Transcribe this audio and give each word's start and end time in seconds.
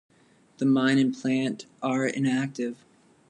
The 0.57 0.65
mine 0.65 0.97
and 0.97 1.13
plant 1.15 1.67
are 1.83 2.07
inactive. 2.07 2.75